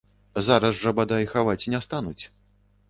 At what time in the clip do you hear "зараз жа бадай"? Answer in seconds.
0.47-1.29